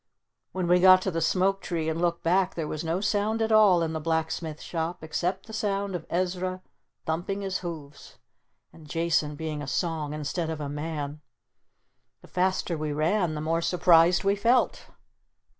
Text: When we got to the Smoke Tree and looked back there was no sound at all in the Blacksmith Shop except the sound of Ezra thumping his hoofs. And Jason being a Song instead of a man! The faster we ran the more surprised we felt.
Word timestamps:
When 0.51 0.67
we 0.67 0.79
got 0.79 1.03
to 1.03 1.11
the 1.11 1.21
Smoke 1.21 1.61
Tree 1.61 1.87
and 1.87 2.01
looked 2.01 2.23
back 2.23 2.55
there 2.55 2.67
was 2.67 2.83
no 2.83 3.01
sound 3.01 3.39
at 3.39 3.51
all 3.51 3.83
in 3.83 3.93
the 3.93 3.99
Blacksmith 3.99 4.59
Shop 4.59 5.03
except 5.03 5.45
the 5.45 5.53
sound 5.53 5.93
of 5.93 6.07
Ezra 6.09 6.63
thumping 7.05 7.41
his 7.41 7.59
hoofs. 7.59 8.17
And 8.73 8.89
Jason 8.89 9.35
being 9.35 9.61
a 9.61 9.67
Song 9.67 10.11
instead 10.11 10.49
of 10.49 10.59
a 10.59 10.67
man! 10.67 11.21
The 12.23 12.27
faster 12.27 12.75
we 12.75 12.91
ran 12.91 13.35
the 13.35 13.41
more 13.41 13.61
surprised 13.61 14.23
we 14.23 14.35
felt. 14.35 14.87